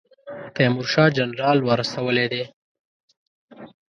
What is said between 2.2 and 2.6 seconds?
دی.